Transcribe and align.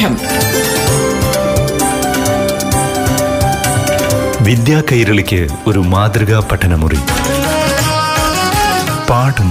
പാഠം 0.00 0.16
വിദ്യാ 4.44 4.82
കൈരളിക്ക് 4.92 5.48
ഒരു 5.66 5.78
മാതൃകാ 5.78 6.48
പഠനമുറി. 6.52 6.96
പാഠം. 9.10 9.50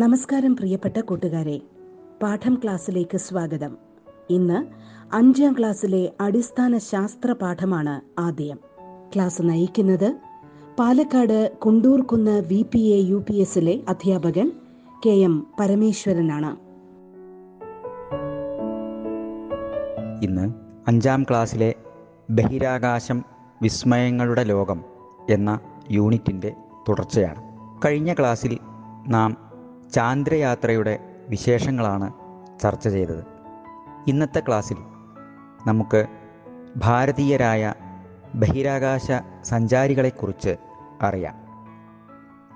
നമസ്കാരം 0.00 0.56
പ്രിയപ്പെട്ട 0.56 1.00
കൂട്ടുകാരെ. 1.00 1.60
പാഠം 2.22 2.60
ക്ലാസ്സിലേക്ക് 2.64 3.18
സ്വാഗതം. 3.18 3.76
ഇന്ന് 4.30 4.64
അഞ്ചാം 5.14 5.56
ക്ലാസ്സിലെ 5.58 6.12
അടിസ്ഥാന 6.20 6.78
ശാസ്ത്ര 6.78 7.32
പാഠമാണ് 7.32 8.20
ആദ്യം. 8.20 8.71
ക്ലാസ് 9.14 9.42
നയിക്കുന്നത് 9.44 10.18
Palakkad 10.78 11.56
Kundurkunnu 11.58 12.30
V 12.30 12.66
P 12.72 12.78
A 12.78 12.98
U 13.10 13.24
P 13.28 13.34
എസിലെ 13.34 13.80
അധ്യാപകൻ 13.88 14.52
കെ 15.06 15.10
എം 15.10 15.46
പരമേശ്വരനാണ്. 15.60 16.56
ഇന്ന് 20.24 20.54
അഞ്ചാം 20.88 21.22
ക്ലാസ്സിലെ 21.22 21.74
ബഹിരാകാശം 22.30 23.24
വിസ്മയങ്ങളുടെ 23.62 24.44
ലോകം 24.44 24.84
എന്ന 25.30 25.60
യൂണിറ്റിന്റെ 25.90 26.54
തുടർച്ചയാണ്. 26.88 27.42
കഴിഞ്ഞ 27.84 28.14
ക്ലാസ്സിൽ 28.14 28.58
നാം 29.08 29.36
ചാന്ദ്രയാത്രയുടെ 29.94 30.98
വിശേഷങ്ങളാണ് 31.28 32.12
ചർച്ച 32.60 32.88
ചെയ്തത്. 32.88 33.24
ഇന്നത്തെ 34.06 34.40
ക്ലാസ്സിൽ 34.40 34.76
നമുക്ക് 35.66 36.06
ഭാരതീയരായ 36.76 37.74
ബഹിരാകാശ 38.34 39.12
സഞ്ചാരികളെക്കുറിച്ച് 39.42 40.56
അറിയാം. 41.02 41.34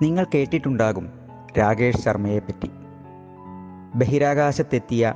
നിങ്ങൾ 0.02 0.26
കേട്ടിട്ടുണ്ടാകും 0.34 1.12
രാകേഷ് 1.58 1.96
ശർമ്മയെപ്പറ്റി. 1.96 2.70
ബഹിരാകാശത്തെത്തിയ 3.94 5.14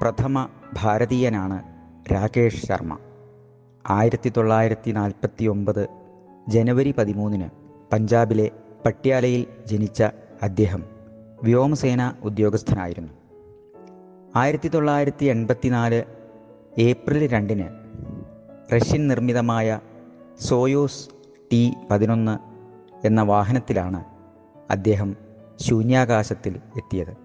പ്രഥമ 0.00 0.48
ഭാരതീയനാണ് 0.72 1.62
രാകേഷ് 2.12 2.66
ശർമ്മ. 2.66 2.98
ആയിരത്തി 3.90 4.32
തൊള്ളായിരത്തി 4.36 4.90
നാൽപ്പത്തി 4.90 5.44
ഒമ്പത് 5.44 5.88
ജനുവരി 6.48 6.94
പതിമൂന്നിന് 6.98 7.48
പഞ്ചാബിലെ 7.92 8.50
പട്യാലയിൽ 8.86 9.46
ജനിച്ച 9.66 10.02
അദ്ദേഹം 10.42 10.84
വ്യോമസേന 11.42 12.12
ഉദ്യോഗസ്ഥനായിരുന്നു. 12.22 13.12
ആയിരത്തി 14.36 14.68
തൊള്ളായിരത്തി 14.68 15.24
എൺപത്തിനാല് 15.24 16.02
ഏപ്രിൽ 16.78 17.26
രണ്ടിന് 17.26 17.85
റഷ്യൻ 18.74 19.08
നിർമ്മിതമായ 19.08 19.80
സോയോസ് 20.40 21.08
ടി 21.52 21.74
പതിനൊന്ന് 21.90 22.38
എന്ന 23.06 23.22
വാഹനത്തിലാണ് 23.22 24.04
അദ്ദേഹം 24.70 25.16
ശൂന്യാകാശത്തിൽ 25.60 26.60
എത്തിയത്. 26.76 27.16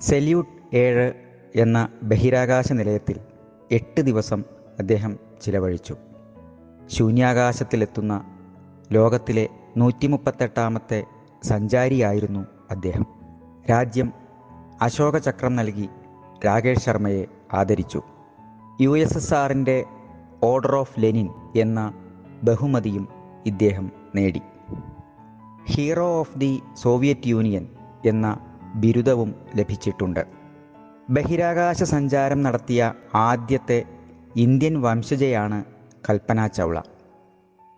സെല്യൂട്ട് 0.00 0.76
ഏഴ് 0.76 1.12
എന്ന 1.56 1.88
ബഹിരാകാശ 2.02 2.72
നിലയത്തിൽ 2.72 3.20
എട്ട് 3.72 4.00
ദിവസം 4.00 4.44
അദ്ദേഹം 4.78 5.18
ചിലവഴിച്ചു. 5.42 5.96
ശൂന്യാകാശത്തിലെത്തുന്ന 6.86 8.38
ലോകത്തിലെ 8.92 9.48
നൂറ്റി 9.76 10.06
മുപ്പത്തെട്ടാമത്തെ 10.06 11.04
സഞ്ചാരിയായിരുന്നു 11.44 12.46
അദ്ദേഹം. 12.70 13.06
രാജ്യം 13.70 14.12
അശോകചക്രം 14.80 15.56
നൽകി 15.56 15.88
രാകേഷ് 16.46 16.80
ശർമ്മയെ 16.80 17.26
ആദരിച്ചു. 17.52 18.02
യു 18.80 18.98
എസ് 18.98 19.16
എസ് 19.16 19.34
ആറിന്റെ 19.34 19.84
ഓർഡർ 20.42 20.76
ഓഫ് 20.76 20.94
ലെനിൻ 20.98 21.28
എന്ന 21.56 21.94
ബഹുമതിയും 22.42 23.08
ഇദ്ദേഹം 23.46 23.92
നേടി. 24.14 24.40
Hero 25.66 26.20
of 26.20 26.38
the 26.38 26.62
Soviet 26.76 27.26
Union 27.26 27.68
എന്ന 28.06 28.38
ബിരുദവും 28.74 29.34
ലഭിച്ചിട്ടുണ്ട്. 29.56 30.26
ബഹിരാകാശ 31.10 31.82
സഞ്ചാരം 31.82 32.42
നടത്തിയ 32.42 32.94
ആദ്യത്തെ 33.14 33.84
ഇന്ത്യൻ 34.36 34.82
വംശജയാണ് 34.82 35.64
കൽപ്പന 36.10 36.46
ചൗള. 36.46 36.80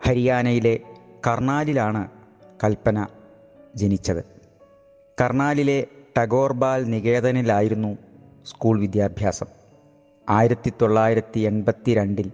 ഹരിയാനയിലെ 0.07 0.81
കർണാലിലാണ് 1.27 2.09
കൽപ്പന 2.65 3.07
ജനിച്ചത്. 3.77 4.25
കർണാലിലെ 5.21 5.87
ടഗോർബാൽ 6.19 6.84
നികേതനിലായിരുന്നു 6.84 7.99
സ്കൂൾ 8.47 8.81
വിദ്യാഭ്യാസം. 8.81 9.47
ആയിരത്തി 10.29 10.73
തൊള്ളായിരത്തി 10.83 11.41
എൺപത്തി 11.41 11.95
രണ്ടിൽ 11.95 12.33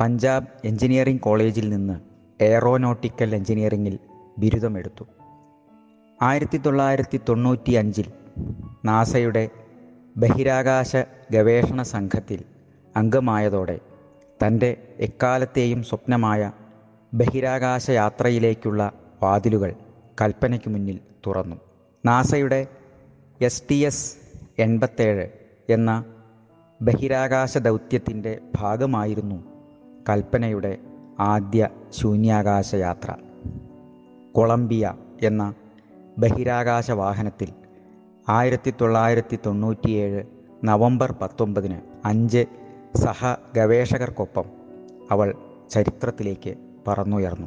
പഞ്ചാബ് 0.00 0.46
എഞ്ചിനീയറിംഗ് 0.64 1.20
കോളേജിൽ 1.20 1.68
നിന്ന് 1.68 2.00
എയറോനോട്ടിക്കൽ 2.40 3.34
എഞ്ചിനീയറിംഗിൽ 3.34 3.98
ബിരുദമെടുത്തു. 4.38 5.04
ആയിരത്തി 6.22 6.56
തൊള്ളായിരത്തി 6.56 7.20
തൊണ്ണൂറ്റി 7.28 7.72
അഞ്ചിൽ 7.72 8.04
നാസയുടെ 8.84 9.50
ബഹിരാകാശ 10.16 10.96
ഗവേഷണ 11.32 11.82
സംഘത്തിൽ 11.82 12.44
അംഗമായതോടെ 12.96 13.80
തന്റെ 14.46 14.94
എക്കാലത്തെയും 14.98 15.82
സ്വപ്നമായ 15.82 16.52
ബഹിരാകാശ 17.14 17.90
യാത്രയിലേക്കുള്ള 17.90 18.92
വാതിലുകൾ 19.22 19.72
കൽപ്പനയ്ക്ക് 20.20 20.70
മുന്നിൽ 20.70 21.00
തുറന്നു. 21.26 21.56
നാസയുടെ 22.06 22.66
എസ് 23.40 23.62
ടി 23.70 23.74
എസ് 23.74 24.16
എൺപത്തേഴ് 24.58 25.28
എന്ന 25.68 26.04
ബഹിരാകാശ 26.82 27.58
ദൗത്യത്തിന്റെ 27.58 28.38
ഭാഗമായിരുന്നു 28.54 29.53
കൽപ്പനയുടെ 30.08 30.78
ആദ്യ 31.18 31.68
ശൂന്യാകാശ 31.90 32.74
യാത്ര 32.74 33.14
കൊളംബിയ 34.32 34.94
എന്ന 35.22 35.54
ബഹിരാകാശ 36.18 36.90
വാഹനത്തിൽ 36.90 37.48
ആയിരത്തി 38.28 38.74
തൊള്ളായിരത്തി 38.80 39.38
തൊണ്ണൂറ്റിയേഴ് 39.46 40.24
നവംബർ 40.64 41.12
പത്തൊമ്പതിന് 41.12 41.78
അഞ്ച് 42.04 42.44
സഹ 42.96 43.34
ഗവേഷകർക്കൊപ്പം 43.56 44.44
അവൾ 45.10 45.34
ചരിത്രത്തിലേക്ക് 45.70 46.54
പറന്നുയർന്നു. 46.88 47.46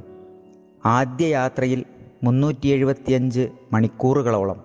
ആദ്യ 0.86 1.28
യാത്രയിൽ 1.28 1.86
മുന്നൂറ്റി 2.24 2.68
എഴുപത്തിയഞ്ച് 2.68 3.50
മണിക്കൂറുകളോളം 3.74 4.64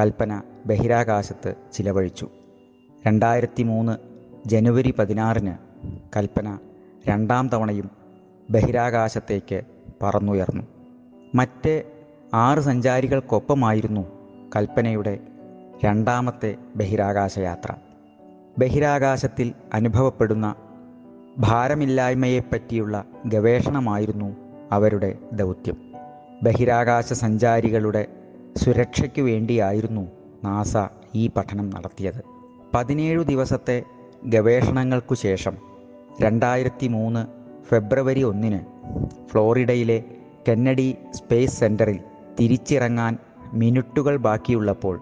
കൽപ്പന 0.00 0.42
ബഹിരാകാശത്ത് 0.66 1.54
ചിലവഴിച്ചു. 1.72 2.28
രണ്ടായിരത്തി 3.06 3.62
മൂന്ന് 3.62 3.96
ജനുവരി 4.48 4.90
പതിനാറിന് 4.90 5.54
കൽപ്പന 6.16 6.58
രണ്ടാം 7.08 7.48
തവണയും 7.48 7.90
ബഹിരാകാശത്തേക്ക് 8.50 9.62
പറന്നുയർന്നു. 10.02 10.62
മറ്റ് 11.34 11.82
ആറ് 12.34 12.58
സഞ്ചാരികൾക്കൊപ്പമായിരുന്നു 12.58 14.06
കൽപ്പനയുടെ 14.56 15.18
രണ്ടാമത്തെ 15.84 16.56
ബഹിരാകാശ 16.76 17.38
യാത്ര 17.38 17.72
ബഹിരാകാശത്തിൽ 18.58 19.52
അനുഭവപ്പെടുന്ന 19.74 20.54
ഭാരമില്ലായ്മയെപ്പറ്റിയുള്ള 21.38 23.04
ഗവേഷണമായിരുന്നു 23.26 24.36
അവരുടെ 24.72 25.18
ദൗത്യം. 25.32 25.76
ബഹിരാകാശ 26.42 27.12
സഞ്ചാരികളുടെ 27.12 28.06
സുരക്ഷയ്ക്കു 28.56 29.22
വേണ്ടിയായിരുന്നു 29.22 30.08
നാസ 30.44 30.76
ഈ 31.14 31.26
പഠനം 31.26 31.70
നടത്തിയത്. 31.70 32.24
പതിനേഴു 32.74 33.22
ദിവസത്തെ 33.22 33.82
ഗവേഷണങ്ങൾക്കു 34.24 35.14
ശേഷം 35.14 35.69
രണ്ടായിരത്തി 36.20 36.86
മൂന്ന് 36.86 37.26
ഫെബ്രുവരി 37.64 38.22
ഒന്നിന് 38.22 38.60
ഫ്ലോറിഡയിലെ 39.28 40.04
കെന്നഡി 40.48 40.96
സ്പേസ് 41.10 41.60
സെന്ററിൽ 41.60 42.00
തിരിച്ചിറങ്ങാൻ 42.40 43.18
മിനിറ്റുകൾ 43.52 44.16
ബാക്കിയുള്ളപ്പോൾ 44.16 45.00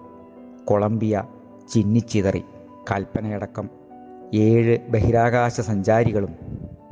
കൊളംബിയ 0.65 1.23
ചിന്നിച്ചിതറി. 1.73 2.45
കൽപ്പനയടക്കം 2.91 3.71
ഏഴ് 4.35 4.79
ബഹിരാകാശ 4.89 5.61
സഞ്ചാരികളും 5.61 6.37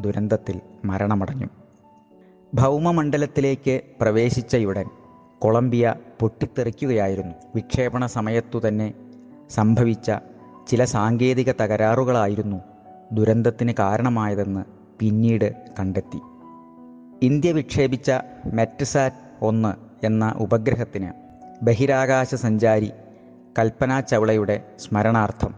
ദുരന്തത്തിൽ 0.00 0.60
മരണമടഞ്ഞു. 0.84 1.46
ഭൗമമണ്ഡലത്തിലേക്ക് 2.54 3.80
പ്രവേശിച്ചയുടൻ 4.00 4.84
കൊളംബിയ 5.38 5.94
പൊട്ടിത്തെറിക്കുകയായിരുന്നു. 6.20 7.34
വിക്ഷേപണ 7.54 8.06
സമയത്തു 8.06 8.68
തന്നെ 8.68 8.94
സംഭവിച്ച 9.50 10.12
ചില 10.68 10.84
സാങ്കേതിക 10.84 11.52
തകരാറുകളായിരുന്നു 11.52 12.60
ദുരന്തത്തിന് 13.12 13.72
കാരണമായതെന്ന് 13.78 14.64
പിന്നീട് 15.00 15.54
കണ്ടെത്തി. 15.78 16.20
ഇന്ത്യ 17.22 17.52
വിക്ഷേപിച്ച 17.52 18.10
മെറ്റ്സാറ്റ് 18.52 19.44
ഒന്ന് 19.44 19.74
എന്ന 20.06 20.34
ഉപഗ്രഹത്തിന് 20.36 21.12
ബഹിരാകാശ 21.62 22.34
സഞ്ചാരി 22.34 22.92
കൽപ്പന 23.58 24.00
ചൗളയുടെ 24.00 24.62
സ്മരണാർത്ഥം 24.78 25.54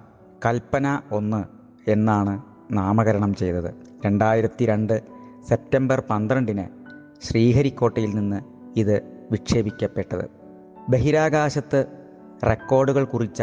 കൽപ്പന 0.46 1.00
ഒന്ന് 1.12 1.44
എന്നാണ് 1.90 2.42
നാമകരണം 2.70 3.34
ചെയ്തത്. 3.34 3.74
രണ്ടായിരത്തി 4.06 4.66
രണ്ട് 4.66 5.02
സെപ്റ്റംബർ 5.48 6.02
പന്ത്രണ്ടിന് 6.10 6.64
ശ്രീഹരിക്കോട്ടയിൽ 7.22 8.14
നിന്ന് 8.14 8.40
ഇത് 8.76 9.26
വിക്ഷേപിക്കപ്പെട്ടത്. 9.30 10.30
ബഹിരാകാശത്ത് 10.88 11.86
റെക്കോർഡുകൾ 12.46 13.04
കുറിച്ച 13.04 13.42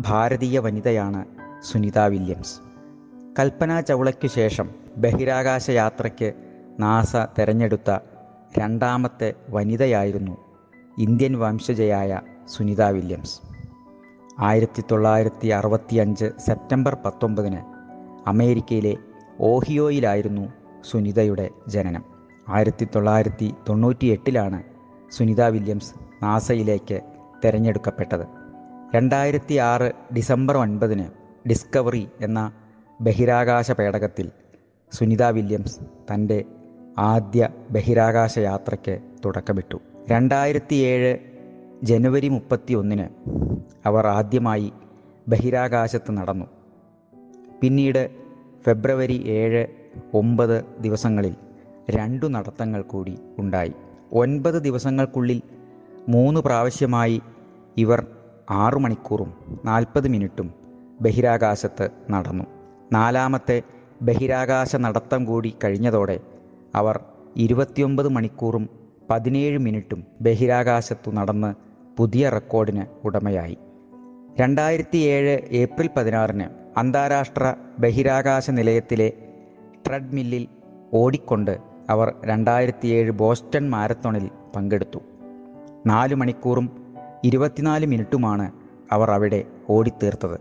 ഭാരതീയ 0.00 0.58
വനിതയാണ് 0.58 1.24
സുനിത 1.62 1.98
വില്യംസ്. 1.98 2.71
കൽപ്പന 3.38 3.80
ചൗളയ്ക്കു 3.80 4.26
ശേഷം 4.26 4.70
ബഹിരാകാശ 4.96 5.70
യാത്രയ്ക്ക് 5.70 6.34
നാസ 6.80 7.16
തെരഞ്ഞെടുത്ത 7.16 7.98
രണ്ടാമത്തെ 8.58 9.34
വനിതയായിരുന്നു 9.50 10.36
ഇന്ത്യൻ 10.98 11.38
വംശജയായ 11.38 12.20
സുനിത 12.48 12.82
വില്യംസ്. 12.82 13.40
ആയിരത്തി 14.38 14.82
തൊള്ളായിരത്തി 14.90 15.48
അറുപത്തി 15.48 15.96
അഞ്ച് 15.96 16.30
സെപ്റ്റംബർ 16.46 16.96
പത്തൊമ്പതിന് 17.04 17.60
അമേരിക്കയിലെ 18.26 18.96
ഓഹിയോയിലായിരുന്നു 19.40 20.52
സുനിതയുടെ 20.90 21.50
ജനനം. 21.68 22.04
ആയിരത്തി 22.48 22.88
തൊള്ളായിരത്തി 22.94 23.54
തൊണ്ണൂറ്റി 23.68 24.06
എട്ടിലാണ് 24.06 24.62
സുനിത 25.10 25.42
വില്യംസ് 25.42 25.94
നാസയിലേക്ക് 26.22 27.00
തിരഞ്ഞെടുക്കപ്പെട്ടത്. 27.44 28.26
രണ്ടായിരത്തി 28.94 29.54
ആറ് 29.54 29.92
ഡിസംബർ 30.16 30.56
ഒൻപതിന് 30.56 31.04
ഡിസ്കവറി 31.48 32.08
എന്ന 32.20 32.52
ബഹിരാകാശ 33.02 33.72
പേടകത്തിൽ 33.72 34.30
സുനിത 34.92 35.22
വില്യംസ് 35.22 35.80
തന്റെ 36.14 36.44
ആദ്യ 36.98 37.48
ബഹിരാകാശ 37.70 38.38
യാത്രയ്ക്ക് 38.38 38.98
തുടക്കമിട്ടു. 39.24 39.78
രണ്ടായിരത്തി 40.10 40.74
ഏഴ് 40.74 41.18
ജനുവരി 41.82 42.28
മുപ്പത്തി 42.28 42.74
ഒന്നിന് 42.74 43.30
അവർ 43.86 44.06
ആദ്യമായി 44.06 44.72
ബഹിരാകാശത്ത് 45.28 46.12
നടന്നു. 46.12 46.46
പിന്നീട് 47.60 48.10
ഫെബ്രുവരി 48.66 49.24
ഏഴ് 49.26 49.66
ഒമ്പത് 50.14 50.64
ദിവസങ്ങളിൽ 50.80 51.34
രണ്ടു 51.90 52.26
നടത്തങ്ങൾ 52.26 52.82
കൂടി 52.82 53.18
ഉണ്ടായി. 53.38 53.72
ഒൻപത് 54.12 54.62
ദിവസങ്ങൾക്കുള്ളിൽ 54.62 55.42
മൂന്ന് 56.08 56.40
പ്രാവശ്യമായി 56.40 57.22
ഇവർ 57.76 58.06
ആറു 58.50 58.78
മണിക്കൂറും 58.78 59.60
നാൽപ്പത് 59.64 60.08
മിനിറ്റും 60.08 60.54
ബഹിരാകാശത്ത് 61.00 61.90
നടന്നു. 62.10 62.61
നാലാമത്തെ 62.92 63.62
ബഹിരാകാശ 64.02 64.76
നടത്തം 64.76 65.24
കൂടി 65.24 65.54
കഴിഞ്ഞതോടെ 65.64 66.20
അവർ 66.74 67.00
ഇരുപത്തിയൊമ്പത് 67.36 68.08
മണിക്കൂറും 68.08 68.68
പതിനേഴ് 69.10 69.58
മിനിറ്റും 69.58 70.04
ബഹിരാകാശത്തു 70.20 71.10
നടന്ന് 71.10 71.54
പുതിയ 71.96 72.28
റെക്കോർഡിന് 72.28 72.84
ഉടമയായി. 73.04 73.58
രണ്ടായിരത്തി 74.40 74.98
ഏഴ് 74.98 75.38
ഏപ്രിൽ 75.50 75.90
പതിനാറിന് 75.96 76.44
അന്താരാഷ്ട്ര 76.78 77.54
ബഹിരാകാശ 77.78 78.50
നിലയത്തിലെ 78.50 79.12
ട്രെഡ്മില്ലിൽ 79.86 80.48
ഓടിക്കൊണ്ട് 80.94 81.58
അവർ 81.90 82.14
രണ്ടായിരത്തി 82.24 82.86
ഏഴ് 82.88 83.10
ബോസ്റ്റൺ 83.10 83.70
മാരത്തോണിൽ 83.70 84.30
പങ്കെടുത്തു. 84.56 84.98
നാല് 85.86 86.14
മണിക്കൂറും 86.14 86.96
ഇരുപത്തിനാല് 87.24 87.86
മിനിറ്റുമാണ് 87.86 88.52
അവർ 88.92 89.10
അവിടെ 89.10 89.44
ഓടിത്തീർത്തത്. 89.70 90.40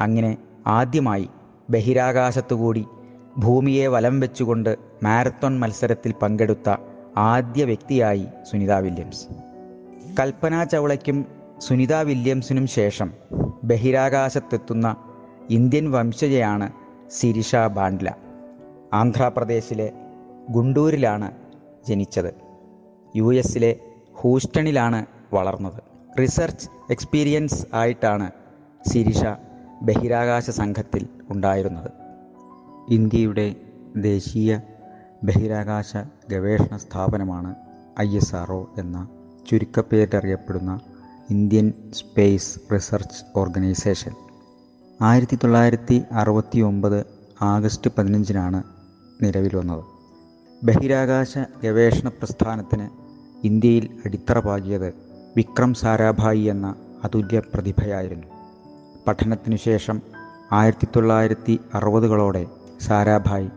അങ്ങനെ 0.00 0.36
ആദ്യമായി 0.66 1.28
ബഹിരാകാശത്തുകൂടി 1.70 2.86
ഭൂമിയെ 3.38 3.86
വലം 3.86 4.20
വെച്ചുകൊണ്ട് 4.20 4.76
മാരത്തോൺ 5.02 5.58
മത്സരത്തിൽ 5.58 6.12
പങ്കെടുത്ത 6.12 6.76
ആദ്യ 7.16 7.64
വ്യക്തിയായി 7.64 8.26
സുനിത 8.50 8.72
വില്യംസ്. 8.72 9.26
കൽപ്പന 10.20 10.64
ചൗളയ്ക്കും 10.64 11.26
സുനിത 11.58 11.94
വില്യംസിനും 11.94 12.66
ശേഷം 12.66 13.12
ബഹിരാകാശത്തെത്തുന്ന 13.64 14.96
ഇന്ത്യൻ 15.50 15.90
വംശജയാണ് 15.90 16.72
സിരിഷ 17.10 17.56
ബാൻഡ്ല 17.56 18.14
ആന്ധ്രാപ്രദേശിലെ 18.92 19.92
ഗുണ്ടൂരിലാണ് 20.50 21.30
ജനിച്ചത്. 21.88 22.34
യു 23.16 23.34
എസിലെ 23.34 23.80
ഹൂസ്റ്റണിലാണ് 24.14 25.06
വളർന്നത്. 25.32 25.82
റിസർച്ച് 26.20 26.68
എക്സ്പീരിയൻസ് 26.90 27.66
ആയിട്ടാണ് 27.74 28.30
സിരിഷ 28.86 29.24
ബഹിരാകാശ 29.82 30.50
സംഘത്തിൽ 30.50 31.08
ഉണ്ടായിരുന്നത്. 31.30 31.90
ഇന്ത്യയുടെ 32.88 33.56
ദേശീയ 33.96 34.60
ബഹിരാകാശ 35.24 35.96
ഗവേഷണ 36.30 36.76
സ്ഥാപനമാണ് 36.76 37.54
ഐ 38.00 38.16
എസ് 38.16 38.34
ആർ 38.36 38.52
എന്ന 38.52 39.08
ചുരുക്കപ്പേരിലറിയപ്പെടുന്ന 39.50 40.80
ഇന്ത്യൻ 41.30 41.72
സ്പേസ് 41.94 42.58
റിസർച്ച് 42.74 43.38
ഓർഗനൈസേഷൻ. 43.38 44.12
ആയിരത്തി 45.02 45.36
തൊള്ളായിരത്തി 45.36 46.02
അറുപത്തി 46.12 46.60
ഒമ്പത് 46.60 47.06
ആഗസ്റ്റ് 47.42 47.90
പതിനഞ്ചിനാണ് 47.98 48.62
നിലവിൽ 49.22 49.56
വന്നത്. 49.56 49.84
ബഹിരാകാശ 50.64 51.38
ഗവേഷണ 51.64 52.08
പ്രസ്ഥാനത്തിന് 52.08 52.88
ഇന്ത്യയിൽ 53.46 53.98
അടിത്തറ 54.06 54.38
പാകിയത് 54.38 54.94
വിക്രം 55.36 55.74
സാരാഭായി 55.74 56.40
എന്ന 56.40 56.74
അതുല്യ 57.04 57.42
പ്രതിഭയായിരുന്നു. 57.54 58.31
പഠനത്തിനു 59.08 59.56
ശേഷം 59.56 60.02
ആയിരത്തി 60.52 60.88
തൊള്ളായിരത്തി 60.96 61.60
അറുപതുകളോടെ 61.74 62.46
സാരാഭായ് 62.80 63.48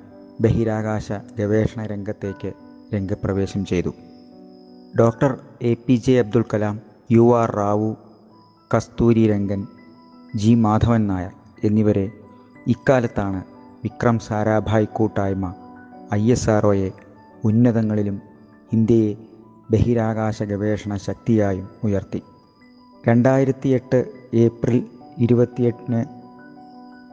ബഹിരാകാശ 0.42 1.12
ഗവേഷണ 1.40 1.86
രംഗത്തേക്ക് 1.86 2.54
രംഗപ്രവേശം 2.94 3.66
ചെയ്തു. 3.66 3.94
Doctor 5.00 5.40
A 5.62 5.74
P 5.74 5.96
J 5.96 6.20
Abdul 6.20 6.44
Kalam 6.54 6.82
U 7.12 7.38
R 7.38 7.52
Rao 7.52 7.96
Kasturi 8.76 9.28
Rangan 9.28 9.68
G 10.36 10.54
Madhavan 10.54 11.08
Nair 11.08 11.32
എന്നിവരെ 11.64 12.12
ഇക്കാലത്താണ് 12.68 13.44
വിക്രം 13.84 14.20
സാരാഭായ് 14.20 14.88
കൂട്ടായ്മ 14.88 15.54
ഐ 16.14 16.32
എസ് 16.32 16.50
ആർ 16.50 16.66
ഉന്നതങ്ങളിലും 17.44 18.22
ഇന്ത്യയെ 18.74 19.16
ബഹിരാകാശ 19.72 20.44
ഗവേഷണ 20.44 20.96
ശക്തിയായും 20.96 21.70
ഉയർത്തി. 21.84 22.22
രണ്ടായിരത്തി 23.08 23.70
എട്ട് 23.70 24.12
ഏപ്രിൽ 24.34 24.88
ഇരുപത്തിയെട്ടിന് 25.18 26.02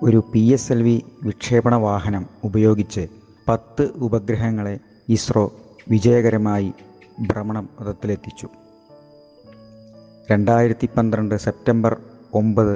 ഒരു 0.02 0.22
പി 0.32 0.42
എസ് 0.52 0.72
എൽ 0.72 0.82
വി 0.82 0.94
വിക്ഷേപണ 1.22 1.74
വാഹനം 1.76 2.24
ഉപയോഗിച്ച് 2.44 3.06
പത്ത് 3.48 3.84
ഉപഗ്രഹങ്ങളെ 3.98 4.74
ഇസ്രോ 5.08 5.44
വിജയകരമായി 5.90 6.72
ഭ്രമണപഥത്തിലെത്തിച്ചു 7.20 8.48
രണ്ടായിരത്തി 10.30 10.86
പന്ത്രണ്ട് 10.96 11.36
സെപ്റ്റംബർ 11.36 11.94
ഒമ്പത് 12.32 12.74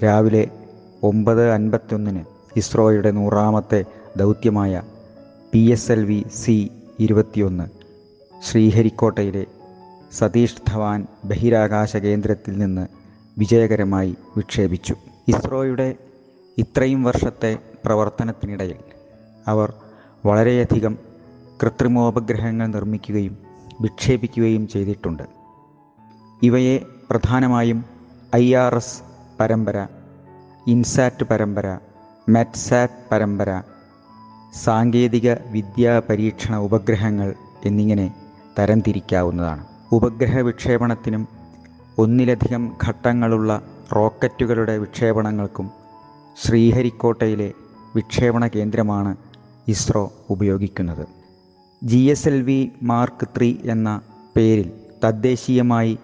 രാവിലെ 0.00 0.44
ഒമ്പത് 1.02 1.44
അൻപത്തൊന്നിന് 1.50 2.22
ഇസ്രോയുടെ 2.56 3.10
നൂറാമത്തെ 3.10 3.80
ദൗത്യമായ 4.16 4.82
P 5.52 5.62
S 5.70 5.92
L 5.92 6.04
V 6.04 6.20
C 6.30 6.56
ഇരുപത്തിയൊന്ന് 6.98 7.66
ശ്രീഹരിക്കോട്ടയിലെ 8.34 9.44
സതീഷ് 10.12 10.62
ധവാൻ 10.68 11.00
ബഹിരാകാശ 11.24 11.96
കേന്ദ്രത്തിൽ 11.96 12.58
നിന്ന് 12.58 12.84
വിജയകരമായി 13.38 14.16
വിക്ഷേപിച്ചു. 14.36 14.96
ഇസ്രോയുടെ 15.28 15.94
ഇത്രയും 16.58 17.04
വർഷത്തെ 17.04 17.58
പ്രവർത്തനത്തിനിടയിൽ 17.84 18.76
അവർ 19.46 19.72
വളരെയധികം 20.26 20.98
കൃത്രിമോപഗ്രഹങ്ങൾ 21.62 22.66
നിർമ്മിക്കുകയും 22.66 23.38
വിക്ഷേപിക്കുകയും 23.80 24.68
ചെയ്തിട്ടുണ്ട്. 24.68 25.22
ഇവയെ 26.42 26.78
പ്രധാനമായും 27.10 27.84
ഐ 28.36 28.54
ആർ 28.54 28.74
എസ് 28.74 29.02
പരമ്പര 29.40 29.86
ഇൻസാറ്റ് 30.66 31.24
പരമ്പര 31.24 31.78
മെറ്റ്സാറ്റ് 32.28 33.10
പരമ്പര 33.12 33.62
സാങ്കേതിക 34.54 35.32
വിദ്യാ 35.32 36.02
പരീക്ഷണ 36.08 36.56
ഉപഗ്രഹങ്ങൾ 36.56 37.34
എന്നിങ്ങനെ 37.64 38.14
തരംതിരിക്കാവുന്നതാണ്. 38.58 39.64
ഉപഗ്രഹ 39.92 40.38
വിക്ഷേപണത്തിനും 40.38 41.39
ഒന്നിലധികം 42.00 42.62
ഘട്ടങ്ങളുള്ള 42.84 43.52
റോക്കറ്റുകളുടെ 43.96 44.78
വിക്ഷേപണങ്ങൾക്കും 44.78 45.66
ശ്രീഹരിക്കോട്ടയിലെ 46.42 47.48
വിക്ഷേപണ 47.96 48.46
കേന്ദ്രമാണ് 48.46 49.12
ഇസ്രോ 49.68 50.02
ഉപയോഗിക്കുന്നത്. 50.30 51.04
G 51.84 51.96
S 51.96 52.28
L 52.28 52.42
V 52.42 52.58
mark 52.82 53.26
three 53.36 53.56
എന്ന 53.64 54.00
പേരിൽ 54.36 54.68
തദ്ദേശീയമായി 55.04 55.98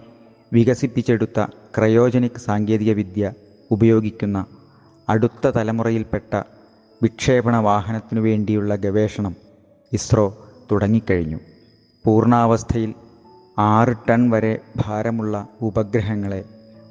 വികസിപ്പിച്ചെടുത്ത 0.53 1.41
ക്രയോജനിക് 1.77 2.43
സാങ്കേതികവിദ്യ 2.47 3.33
ഉപയോഗിക്കുന്ന 3.71 4.39
അടുത്ത 5.09 5.47
തലമുറയിൽപ്പെട്ട 5.57 6.43
വിക്ഷേപണ 7.03 7.57
വാഹനത്തിനു 7.57 8.21
വേണ്ടിയുള്ള 8.21 8.75
ഗവേഷണം 8.77 9.35
ഇസ്രോ 9.93 10.27
തുടങ്ങിക്കഴിഞ്ഞു. 10.73 11.39
പൂർണാവസ്ഥയിൽ 12.05 12.95
ആറ് 13.59 13.97
ടൺ 14.09 14.31
വരെ 14.31 14.59
ഭാരമുള്ള 14.77 15.49
ഉപഗ്രഹങ്ങളെ 15.63 16.45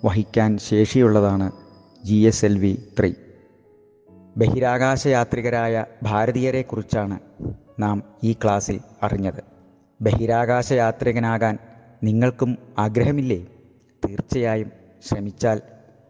വഹിക്കാൻ 0.05 0.57
ശേഷിയുള്ളതാണ് 0.57 1.51
G 2.03 2.15
S 2.15 2.45
L 2.45 2.59
V 2.59 2.83
three. 2.99 3.13
ബഹിരാകാശ 4.37 5.07
യാത്രികരായ 5.07 5.85
ഭാരതീയരെക്കുറിച്ചാണ് 6.03 7.19
നാം 7.79 8.03
ഈ 8.23 8.33
ക്ലാസ്സിൽ 8.33 8.79
അറിഞ്ഞത്. 9.03 9.43
ബഹിരാകാശ 10.01 10.73
യാത്രികനാകാൻ 10.73 11.57
നിങ്ങൾക്കും 12.03 12.57
ആഗ്രഹമില്ലേ? 12.77 13.45
തീർച്ചയായും 14.07 14.71
ശ്രമിച്ചാൽ 15.07 15.61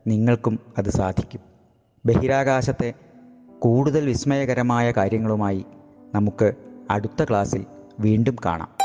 നിങ്ങൾക്കും 0.08 0.60
അത് 0.78 0.90
സാധിക്കും. 0.90 1.40
ബഹിരാകാശത്തെ 2.06 2.94
കൂടുതൽ 3.60 4.06
വിസ്മയകരമായ 4.06 4.92
കാര്യങ്ങളുമായി 4.92 5.66
നമുക്ക് 6.16 6.54
അടുത്ത 6.92 7.24
ക്ലാസ്സിൽ 7.24 7.66
വീണ്ടും 8.00 8.36
കാണാം. 8.46 8.85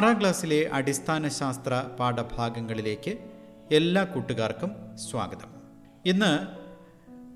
ആറാം 0.00 0.20
ക്ലാസ്സിലെ 0.20 0.70
അടിസ്ഥാന 0.72 1.28
ശാസ്ത്ര 1.28 1.84
പാഠഭാഗങ്ങളിലേക്ക് 2.00 3.18
എല്ലാ 3.72 4.04
കൂട്ടുകാർക്കും 4.04 4.70
സ്വാഗതം. 4.94 5.50
ഇന്ന് 6.06 6.46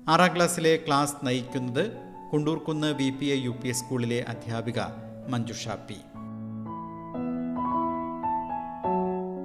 ആറാം 0.09 0.35
ക്ലാസ്സിലെ 0.35 0.79
ക്ലാസ് 0.87 1.15
നയിക്കുന്നത് 1.23 1.91
Kundurkunnu 2.33 2.87
V 2.87 3.09
P 3.09 3.25
A 3.25 3.35
U 3.35 3.49
P 3.49 3.71
സ്കൂളിലെ 3.71 4.25
അധ്യാപിക 4.27 4.79
മഞ്ജുഷ 5.29 5.67
പി. 5.67 5.93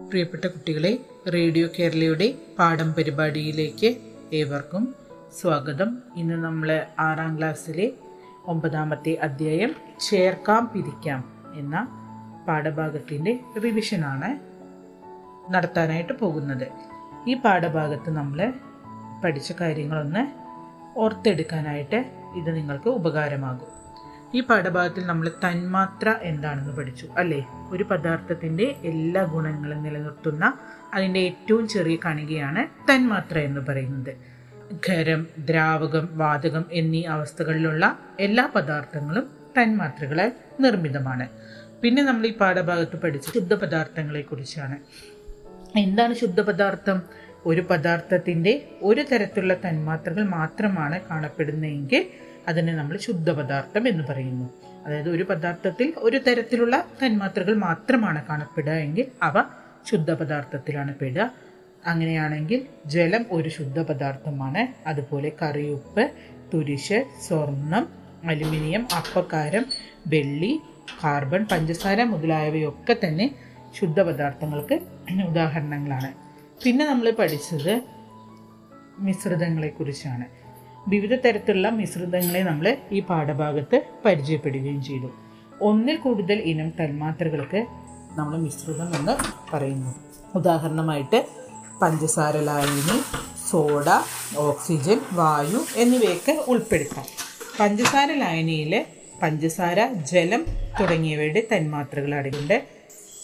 പ്രിയപ്പെട്ട 0.09 0.45
കുട്ടികളെ 0.45 0.99
റേഡിയോ 1.35 1.69
കേരളയുടെ 1.79 2.35
പാഠം 2.59 2.95
പരിപാടിയിലേക്ക് 2.95 3.97
ഏവർക്കും 4.33 4.95
സ്വാഗതം. 5.41 5.99
ഇന്ന് 6.17 6.35
നമ്മൾ 6.35 6.87
ആറാം 6.99 7.39
ക്ലാസ്സിലെ 7.39 7.93
ഒമ്പതാമത്തെ 8.47 9.15
അധ്യായം 9.15 9.75
ചേർക്കാം 10.11 10.71
പിരിക്കാം 10.75 11.53
എന്ന 11.55 12.00
പാഠഭാഗത്തിന്റെ 12.50 13.40
റിവിഷനാണ് 13.64 14.38
നടത്താനായിട്ട് 15.52 16.12
പോകുന്നത്. 16.12 16.66
ഈ 17.28 17.35
പാഠഭാഗത്ത് 17.35 18.11
നമ്മൾ 18.11 18.52
പഠിച്ച 19.25 19.52
കാര്യങ്ങളൊന്ന് 19.61 20.26
ഓർത്തെടുക്കാനായിട്ട് 20.99 21.97
ഇത് 22.37 22.57
നിങ്ങൾക്ക് 22.57 22.88
ഉപകാരമാകും. 22.88 23.69
ഈ 24.35 24.40
പാഠഭാഗത്തിൽ 24.40 25.07
നമ്മൾ 25.07 25.28
തന്മാത്ര 25.28 26.14
എന്താണെന്ന് 26.23 26.73
പഠിച്ചു 26.73 27.07
അല്ലേ? 27.16 27.47
ഒരു 27.71 27.83
പദാർത്ഥത്തിന്റെ 27.83 28.76
എല്ലാ 28.85 29.23
ഗുണങ്ങളും 29.23 29.83
നിലനിർത്തുന്ന 29.83 30.54
അതിന്റെ 30.95 31.21
ഏറ്റവും 31.21 31.69
ചെറിയ 31.69 31.97
കണികയാണ് 32.07 32.92
തന്മാത്ര 32.92 33.38
എന്ന് 33.38 33.61
പറയുന്നത്. 33.61 34.16
ഖരം 34.88 35.26
ദ്രാവകം 35.38 36.09
വാതകം 36.12 36.64
എന്നീ 36.73 37.04
അവസ്ഥകളിലുള്ള 37.04 37.99
എല്ലാ 38.21 38.50
പദാർത്ഥങ്ങളും 38.54 39.30
തന്മാത്രകളാൽ 39.62 40.33
നിർമ്മിതമാണ്. 40.61 41.28
പിന്നെ 41.83 42.03
നമ്മൾ 42.03 42.27
ഈ 42.27 42.37
പാഠഭാഗത്ത് 42.37 42.97
പഠിച്ച 42.97 43.31
ശുദ്ധപദാർത്ഥങ്ങളെ 43.35 44.21
കുറിച്ചാണ് 44.21 44.79
എന്താണ് 45.79 46.15
ശുദ്ധപദാർത്ഥം? 46.15 47.03
ഒരു 47.47 47.61
പദാർത്ഥത്തിന്റെ 47.61 48.69
ഒരു 48.83 49.05
തരത്തിലുള്ള 49.13 49.55
തന്മാത്രകൾ 49.55 50.25
മാത്രമാണ് 50.25 51.01
കാണപ്പെടുന്നതെങ്കിൽ 51.11 52.07
അതിനെ 52.49 52.73
നമ്മൾ 52.73 52.97
ശുദ്ധപദാർത്ഥം 52.97 53.89
എന്ന് 53.89 54.05
പറയുന്നു. 54.05 54.51
അതായത് 54.87 55.09
ഒരു 55.09 55.23
പദാർത്ഥത്തിൽ 55.23 55.95
ഒരു 55.97 56.17
തരത്തിലുള്ള 56.17 56.87
തന്മാത്രകൾ 57.07 57.55
മാത്രമാണ് 57.55 58.27
കാണപ്പെടുക 58.27 58.73
എങ്കിൽ 58.73 59.07
അവ 59.23 59.45
ശുദ്ധപദാർത്ഥത്തിലാണ് 59.91 60.95
പെടുക. 60.95 61.33
അങ്ങനെയാണെങ്കിൽ 61.87 62.67
ജലം 62.87 63.27
ഒരു 63.31 63.49
ശുദ്ധപദാർത്ഥമാണ്. 63.49 64.89
അതുപോലെ 64.89 65.33
കറിയുപ്പ് 65.43 66.11
തുരിശ് 66.55 67.05
സ്വർണം 67.29 67.89
അലുമിനിയം 68.25 68.89
അപ്പക്കാരം 68.97 69.65
വെള്ളി 70.07 70.61
കാർബൺ 71.05 71.47
പഞ്ചസാര 71.53 72.03
മുതലായവയൊക്കെ 72.03 72.97
തന്നെ 73.05 73.35
ശുദ്ധ 73.81 74.03
പദാർത്ഥങ്ങൾക്ക് 74.03 74.81
ഉദാഹരണങ്ങളാണ്. 75.29 76.15
പിന്നെ 76.65 76.87
നമ്മൾ 76.87 77.11
പഠിച്ചത് 77.11 77.83
മിശ്രിതങ്ങളെക്കുറിച്ചാണ്. 78.99 80.25
വിവിധ 80.89 81.15
തരത്തിലുള്ള 81.15 81.69
മിശ്രിതങ്ങളെ 81.69 82.43
നമ്മൾ 82.43 82.77
ഈ 82.93 83.01
പാഠഭാഗത്ത് 83.01 83.83
പരിചയപ്പെടുകയും 84.05 84.83
ചെയ്തു. 84.83 85.11
ഒന്നിൽ 85.61 85.97
കൂടുതൽ 85.97 86.33
ഇനം 86.33 86.71
തന്മാത്രകൾക്ക് 86.71 87.67
നമ്മൾ 88.11 88.39
മിശ്രിതം 88.39 88.97
എന്ന് 88.97 89.17
പറയുന്നു. 89.57 89.95
ഉദാഹരണമായിട്ട് 90.35 91.27
പഞ്ചസാര 91.83 92.37
ലായനി 92.37 93.01
സോഡ 93.51 93.85
ഓക്സിജൻ 94.37 95.01
വായു 95.13 95.81
എന്നിവയൊക്കെ 95.81 96.45
ഉൾപ്പെടുത്താം. 96.49 97.05
പഞ്ചസാര 97.61 98.13
ലായനിയിൽ 98.13 98.87
പഞ്ചസാര 99.23 99.93
ജലം 99.93 100.47
തുടങ്ങിയവയുടെ 100.81 101.47
തന്മാത്രകൾ 101.53 102.15
അടങ്ങിയിട്ടുണ്ട്. 102.15 102.67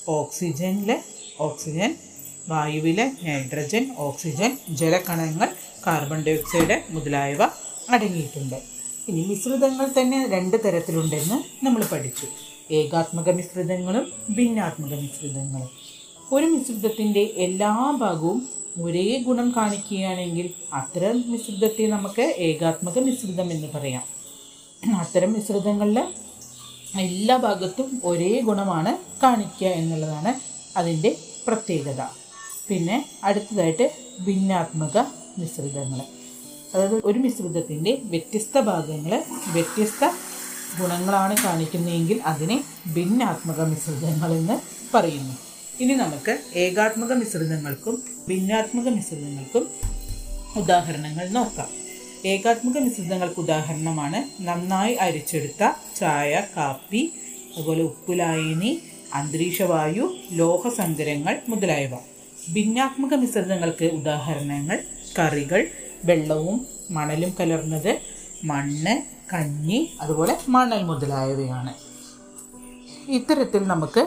ഓക്സിജനിൽ 0.09 0.99
ഓക്സിജൻ 1.41 1.97
വായുവിലെ 2.49 3.13
നൈട്രജൻ 3.25 3.91
ഓക്സിജൻ 3.99 4.59
ജലകണങ്ങൾ 4.71 5.49
കാർബൺ 5.87 6.23
ഡൈ 6.23 6.37
ഓക്സൈഡ് 6.37 6.83
മുതലായവ 6.91 7.43
അടങ്ങിയിട്ടുണ്ട്. 7.91 8.55
ഇനി 9.09 9.27
മിശ്രിതങ്ങൾ 9.29 10.01
തന്നെ 10.01 10.29
രണ്ട് 10.29 10.65
തരത്തിലുണ്ടെന്ന് 10.65 11.67
നമ്മൾ 11.67 11.85
പഠിച്ചു. 11.93 12.27
ഏകാത്മക 12.75 13.31
മിശ്രിതങ്ങളും 13.31 14.13
ഭിന്നാത്മക 14.31 14.89
മിശ്രിതങ്ങളും. 14.89 15.71
ഒരു 16.33 16.45
മിശ്രിതത്തിന്റെ 16.45 17.21
എല്ലാ 17.21 17.97
ഭാഗവും 18.01 18.49
ഒരേ 18.83 19.23
ഗുണം 19.27 19.53
കാണിക്കുകയാണെങ്കിൽ 19.57 20.51
അത്തരം 20.73 21.25
മിശ്രിതത്തെ 21.33 21.87
നമുക്ക് 21.87 22.35
ഏകാത്മക 22.39 22.99
മിശ്രിതം 22.99 23.51
എന്ന് 23.53 23.69
പറയാം. 23.75 24.16
അത്തരം 24.95 25.33
മിശ്രിതങ്ങളിൽ 25.33 25.99
എല്ലാ 27.01 27.37
ഭാഗത്തും 27.37 28.01
ഒരേ 28.05 28.41
ഗുണമാണ് 28.41 28.99
കാണിക്കുക 29.23 29.67
എന്നുള്ളതാണ് 29.67 30.41
അതിന്റെ 30.77 31.17
പ്രത്യേകത. 31.47 32.03
പിന്നെ 32.69 33.09
അടുത്തതായിട്ട് 33.25 33.91
ഭിന്നാത്മക 34.27 34.99
മിശ്രിതങ്ങൾ. 35.39 36.01
അതായത് 36.75 37.01
ഒരു 37.05 37.19
മിശ്രിതത്തിന്റെ 37.19 38.03
വ്യത്യസ്ത 38.05 38.61
ഭാഗങ്ങൾ 38.61 39.25
വ്യത്യസ്ത 39.53 40.05
ഗുണങ്ങളാണ് 40.81 41.37
കാണിക്കുന്നതെങ്കിൽ 41.45 42.21
അതിനെ 42.25 42.65
ഭിന്നാത്മക 42.95 43.61
മിശ്രിതങ്ങൾ 43.61 44.33
എന്ന് 44.33 44.61
പറയുന്നു. 44.95 45.37
ഇനി 45.81 45.95
നമുക്ക് 45.95 46.39
ഏകാത്മക 46.55 47.13
മിശ്രിതങ്ങൾക്കും 47.13 48.03
ഭിന്നാത്മക 48.29 48.89
മിശ്രിതങ്ങൾക്കും 48.89 49.69
ഉദാഹരണങ്ങൾ 50.57 51.29
നോക്കാം. 51.29 51.86
ഏകാത്മക 52.25 52.79
മിശ്രിതങ്ങൾക്ക് 52.79 53.41
ഉദാഹരണമാണ്. 53.41 54.43
നന്നായി 54.43 54.95
അരിച്ചെടുത്ത 54.95 55.73
ചായ 55.97 56.43
കാപ്പി 56.57 57.13
അതുപോലെ 57.57 57.83
ഉപ്പുലായനി 57.83 58.83
അന്തരീക്ഷവായു 59.15 60.15
ലോഹസങ്കരങ്ങൾ 60.33 61.41
മുതലായവ. 61.49 61.91
ഭിന്നാത്മക 62.53 63.15
മിശ്രിതങ്ങൾക്ക് 63.15 63.85
ഉദാഹരണങ്ങൾ 63.85 64.85
കറികൾ 65.19 65.69
വെള്ളവും 66.05 66.67
മണലും 66.91 67.35
കലർന്നത് 67.41 67.99
മണ്ണ് 68.45 69.03
കഞ്ഞി 69.35 69.91
അതുപോലെ 70.01 70.39
മണൽ 70.49 70.83
മുതലായവയാണ്. 70.83 71.75
ഇത്തരത്തിൽ 73.11 73.63
നമുക്ക് 73.65 74.07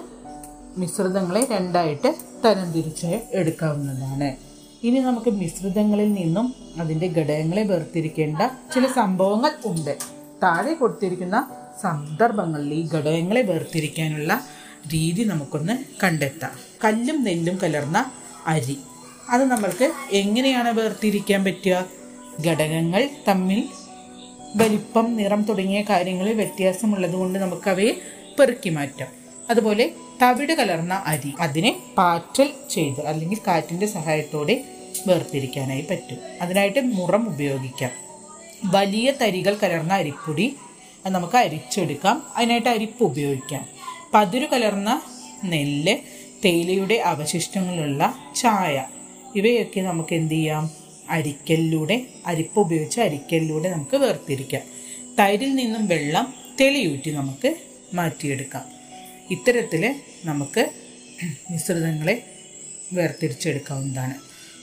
മിശ്രിതങ്ങളെ 0.77 1.47
രണ്ടായിട്ട് 1.51 2.15
തരംതിരിച്ച് 2.45 3.29
എടുക്കാവുന്നതാണ്. 3.33 4.48
ഇനി 4.83 4.99
നമുക്ക് 4.99 5.29
മിശ്രിതങ്ങളിൽ 5.29 6.13
നിന്നും 6.13 6.55
അതിന്റെ 6.79 7.07
ഘടകങ്ങളെ 7.07 7.63
വേർതിരിക്കേണ്ട 7.63 8.41
ചില 8.73 8.87
സംഭവങ്ങൾ 8.87 9.51
ഉണ്ട്. 9.65 9.97
താഴെ 10.43 10.73
കൊടുത്തിരിക്കുന്ന 10.73 11.51
സന്ദർഭങ്ങളിൽ 11.81 12.73
ഈ 12.73 12.87
ഘടകങ്ങളെ 12.87 13.41
വേർതിരിക്കാനുള്ള 13.41 14.41
രീതി 14.93 15.23
നമുക്കൊന്ന് 15.23 15.83
കണ്ടെത്താം. 16.03 16.51
കല്ലും 16.85 17.23
നെല്ലും 17.23 17.59
കലർന്ന 17.63 18.11
അരി. 18.47 18.79
അത് 19.29 19.43
നമ്മൾക്ക് 19.43 19.91
എങ്ങനെയാണ് 20.11 20.69
വേർതിരിക്കാൻ 20.69 21.43
പറ്റുക? 21.43 21.85
ഘടകങ്ങൾ 22.47 23.09
തമ്മിൽ 23.27 23.69
വലിപ്പം 24.55 25.15
നിറം 25.15 25.41
തുടങ്ങിയ 25.41 25.81
കാര്യങ്ങളിൽ 25.81 26.33
വ്യത്യാസമുള്ളത് 26.33 27.13
കൊണ്ട് 27.13 27.39
നമുക്കവയെ 27.39 28.01
പെറുക്കി 28.39 28.69
മാറ്റാം. 28.69 29.07
അതുപോലെ 29.49 29.91
തവിട് 30.21 30.53
കലർന്ന 30.53 30.93
അരി. 30.93 31.33
അതിനെ 31.39 31.77
പാറ്റൽ 31.99 32.49
ചെയ്ത് 32.69 33.05
അല്ലെങ്കിൽ 33.05 33.37
കാറ്റിന്റെ 33.47 33.85
സഹായത്തോടെ 33.85 34.63
വേർതിരിക്കാനായി 35.07 35.81
പറ്റും. 35.81 36.17
അതിനായിട്ട് 36.41 36.79
മുറം 36.79 37.29
ഉപയോഗിക്കാം. 37.29 37.91
വലിയ 38.65 39.11
തരികൾ 39.11 39.57
കലർന്ന 39.63 39.93
അരിപ്പൊടി 39.93 40.55
അത് 41.05 41.13
നമുക്ക് 41.13 41.37
അരിച്ചെടുക്കാം. 41.37 42.23
അതിനായിട്ട് 42.35 42.69
അരിപ്പ് 42.69 43.03
ഉപയോഗിക്കാം. 43.03 43.65
പതിരു 44.13 44.45
കലർന്ന 44.45 45.01
നെല്ല് 45.45 45.97
തേയിലയുടെ 46.45 46.95
അവശിഷ്ടങ്ങളുള്ള 46.95 48.15
ചായ. 48.35 48.85
ഇവയൊക്കെ 49.35 49.81
നമുക്ക് 49.81 50.15
എന്ത് 50.15 50.33
ചെയ്യാം? 50.33 50.69
അരിക്കലിലൂടെ 51.09 52.05
അരിപ്പ് 52.25 52.59
ഉപയോഗിച്ച് 52.59 53.01
അരിക്കലിലൂടെ 53.01 53.69
നമുക്ക് 53.69 53.97
വേർതിരിക്കാം. 53.97 54.61
തൈരിൽ 55.19 55.55
നിന്നും 55.55 55.87
വെള്ളം 55.87 56.33
തെളിയൂറ്റി 56.61 57.11
നമുക്ക് 57.11 57.55
മാറ്റിയെടുക്കാം. 57.93 58.65
ഇത്തരത്തിൽ 59.31 59.95
നമുക്ക് 60.25 60.69
മിശ്രിതങ്ങളെ 61.51 62.23
വേർതിരിച്ചെടുക്കാവുന്നതാണ്. 62.93 64.13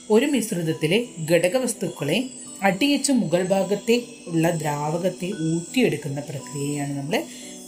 ഒരു 0.09 0.25
മിശ്രിതത്തിലെ 0.25 1.05
ഘടകവസ്തുക്കളെ 1.31 2.29
അടിയച്ച് 2.61 3.11
മുകൾ 3.11 3.47
ഭാഗത്തെ 3.47 4.03
ഉള്ള 4.27 4.49
ദ്രാവകത്തെ 4.49 5.31
ഊറ്റിയെടുക്കുന്ന 5.31 6.19
പ്രക്രിയയാണ് 6.19 6.97
നമ്മൾ 6.97 7.23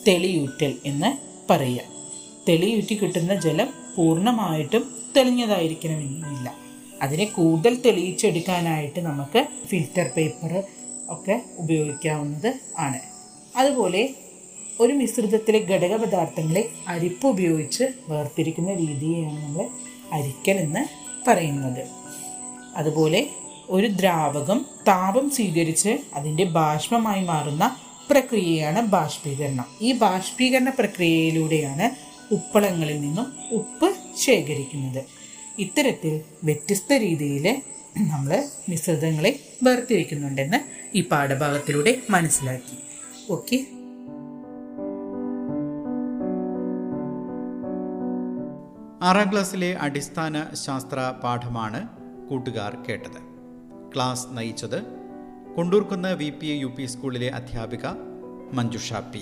തെളിയൂറ്റൽ 0.07 0.77
എന്ന് 0.85 1.17
പറയുക. 1.53 1.81
തെളിയൂറ്റി 2.49 2.95
കിട്ടുന്ന 2.95 3.35
ജലം 3.35 3.73
പൂർണമായിട്ടും 3.95 4.95
തെളിഞ്ഞതായിരിക്കണമെന്നില്ല. 5.17 6.55
അതിനെ 7.01 7.25
കൂടുതൽ 7.25 7.81
തെളിയിച്ചെടുക്കാനായിട്ട് 7.81 8.99
നമുക്ക് 8.99 9.47
ഫിൽറ്റർ 9.65 10.09
പേപ്പർ 10.17 10.63
ഒക്കെ 11.09 11.41
ഉപയോഗിക്കാവുന്നത് 11.57 12.53
ആണ്. 12.77 12.99
അതുപോലെ 13.57 14.09
ഒരു 14.79 14.93
മിശ്രിതത്തിലെ 14.93 15.59
ഘടക 15.59 15.95
പദാർത്ഥങ്ങളെ 15.95 16.69
അരിപ്പ് 16.87 17.27
ഉപയോഗിച്ച് 17.27 17.83
വേർതിരിക്കുന്ന 18.09 18.73
രീതിയെയാണ് 18.73 19.45
നമ്മൾ 19.45 19.67
അരിക്കൽ 20.13 20.51
എന്ന് 20.51 20.83
പറയുന്നത്. 21.29 21.87
അതുപോലെ 22.75 23.29
ഒരു 23.69 23.87
ദ്രാവകം 23.87 24.65
താപം 24.87 25.29
സ്വീകരിച്ച് 25.29 25.97
അതിന്റെ 26.13 26.43
ബാഷ്പമായി 26.43 27.23
മാറുന്ന 27.25 27.77
പ്രക്രിയയാണ് 28.09 28.81
ബാഷ്പീകരണം. 28.81 29.65
ഈ 29.81 29.91
ബാഷ്പീകരണ 29.93 30.69
പ്രക്രിയയിലൂടെയാണ് 30.69 31.89
ഉപ്പളങ്ങളിൽ 32.33 33.01
നിന്നും 33.01 33.33
ഉപ്പ് 33.51 33.95
ശേഖരിക്കുന്നത്. 34.19 35.03
ഇത്തരത്തിൽ 35.59 36.21
വ്യത്യസ്ത 36.43 36.93
രീതിയിൽ 36.93 37.61
നമ്മൾ 37.97 38.43
മിശ്രിതങ്ങളെ 38.69 39.39
വേർതിരിക്കുന്നുണ്ടെന്ന് 39.63 40.57
ഈ 40.97 41.01
പാഠഭാഗത്തിലൂടെ 41.01 41.97
മനസ്സിലാക്കി. 42.09 42.77
ഓക്കെ. 43.31 43.65
ആറാം 49.03 49.31
ക്ലാസ്സിലെ 49.31 49.77
അടിസ്ഥാന 49.81 50.45
ശാസ്ത്ര 50.65 51.13
പാഠമാണ് 51.23 51.87
കൂട്ടുകാർ 52.29 52.77
കേട്ടത്. 52.89 53.21
ക്ലാസ് 53.95 54.25
നയിച്ചത് 54.31 54.83
Kondurkunnu 55.57 56.15
V 56.15 56.29
P 56.29 56.47
U 56.47 56.65
P 56.65 56.85
സ്കൂളിലെ 56.85 57.29
അധ്യാപിക 57.29 57.85
മഞ്ജുഷ 58.53 58.93
പി. 58.93 59.19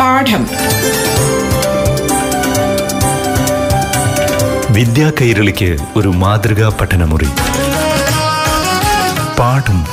പാഠം. 0.00 0.42
വിദ്യാ 4.74 5.12
കൈരളിക്ക് 5.20 5.76
ഒരു 5.96 6.08
മാതൃകാ 6.08 6.78
പഠനമുറി. 6.80 7.28
പാഠം. 9.38 9.84